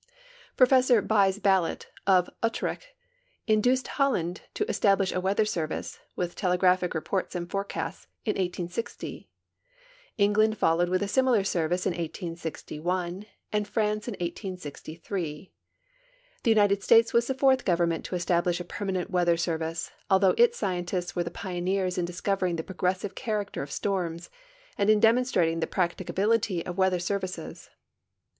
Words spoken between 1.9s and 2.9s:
of Utrecht,